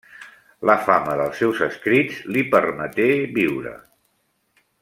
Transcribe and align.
La 0.69 0.75
fama 0.87 1.17
dels 1.19 1.37
seus 1.43 1.61
escrits 1.67 2.17
li 2.37 2.47
permeté 2.57 3.07
viure. 3.39 3.79